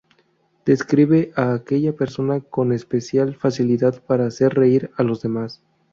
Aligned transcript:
Describe 0.65 1.31
a 1.35 1.53
aquella 1.53 1.93
persona 1.95 2.39
con 2.39 2.71
especial 2.73 3.35
facilidad 3.35 4.01
para 4.03 4.25
hacer 4.25 4.51
reír 4.55 4.89
a 4.97 5.03
los 5.03 5.21
demás. 5.21 5.61